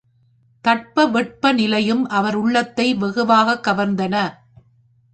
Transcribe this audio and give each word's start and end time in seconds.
தட்ப 0.65 1.05
வெப்ப 1.05 1.51
நிலையும் 1.51 2.07
அவர் 2.09 2.35
உள்ளத்தை 2.35 2.95
வெகுவாகக் 2.95 3.67
கவர்ந்தன. 3.67 4.15